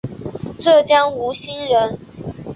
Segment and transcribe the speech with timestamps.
[0.57, 1.99] 浙江吴兴人。